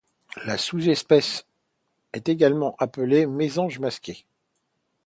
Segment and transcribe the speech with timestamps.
[0.45, 1.45] La sous-espèce'
[2.13, 4.25] est également appelée mésange masquée.